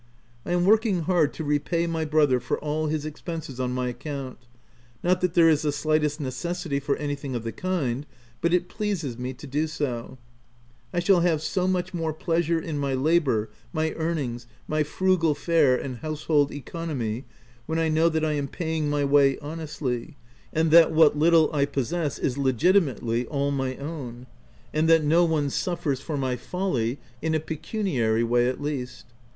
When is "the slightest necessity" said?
5.61-6.79